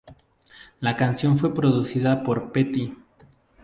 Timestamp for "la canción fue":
0.79-1.53